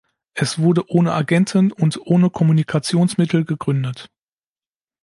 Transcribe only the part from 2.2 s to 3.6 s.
Kommunikationsmittel